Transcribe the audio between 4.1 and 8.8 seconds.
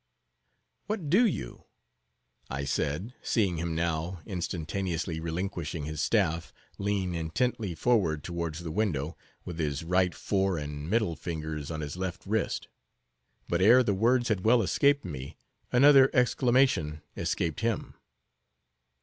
instantaneously relinquishing his staff, lean intently forward towards the